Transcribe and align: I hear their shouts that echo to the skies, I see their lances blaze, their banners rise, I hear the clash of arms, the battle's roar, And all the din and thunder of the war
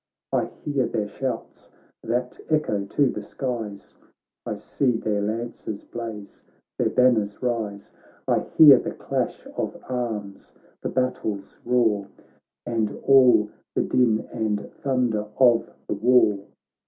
I 0.33 0.45
hear 0.65 0.87
their 0.87 1.07
shouts 1.07 1.69
that 2.01 2.39
echo 2.49 2.85
to 2.85 3.07
the 3.11 3.21
skies, 3.21 3.93
I 4.47 4.55
see 4.55 4.93
their 4.97 5.21
lances 5.21 5.83
blaze, 5.83 6.43
their 6.79 6.89
banners 6.89 7.39
rise, 7.43 7.91
I 8.27 8.39
hear 8.57 8.79
the 8.79 8.93
clash 8.95 9.45
of 9.55 9.77
arms, 9.87 10.53
the 10.81 10.89
battle's 10.89 11.59
roar, 11.63 12.07
And 12.65 12.97
all 13.03 13.51
the 13.75 13.83
din 13.83 14.27
and 14.31 14.73
thunder 14.73 15.27
of 15.37 15.69
the 15.87 15.93
war 15.93 16.47